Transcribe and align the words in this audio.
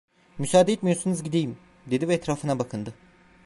"Müsaade 0.37 0.73
etmiyorsanız 0.73 1.23
gideyim!" 1.23 1.57
dedi 1.87 2.07
ve 2.07 2.13
etrafına 2.13 2.59
bakındı. 2.59 2.93